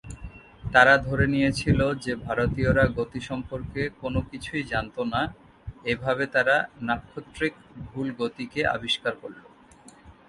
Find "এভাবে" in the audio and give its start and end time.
5.85-6.23